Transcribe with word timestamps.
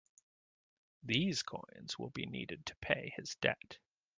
These 1.03 1.43
coins 1.43 1.99
will 1.99 2.09
be 2.09 2.25
needed 2.25 2.65
to 2.65 2.75
pay 2.77 3.13
his 3.17 3.35
debt. 3.35 3.77